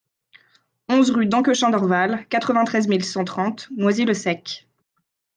onze 0.89 1.11
rue 1.11 1.27
Danquechin 1.27 1.69
Dorval, 1.69 2.25
quatre-vingt-treize 2.29 2.87
mille 2.87 3.05
cent 3.05 3.23
trente 3.23 3.69
Noisy-le-Sec 3.77 4.67